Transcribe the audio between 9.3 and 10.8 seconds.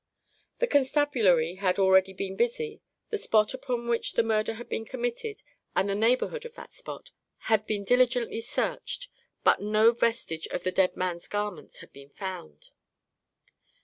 But no vestige of the